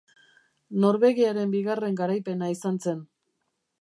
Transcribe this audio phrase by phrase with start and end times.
[0.85, 3.05] Norvegiaren bigarren garaipena izan zen.